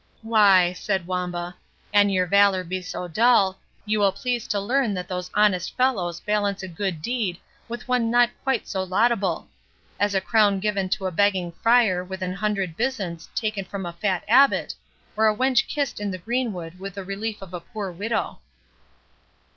[0.23, 1.55] "Why," said Wamba,
[1.93, 6.19] "an your valour be so dull, you will please to learn that those honest fellows
[6.19, 9.47] balance a good deed with one not quite so laudable;
[9.99, 13.93] as a crown given to a begging friar with an hundred byzants taken from a
[13.93, 14.73] fat abbot,
[15.15, 18.39] or a wench kissed in the greenwood with the relief of a poor widow."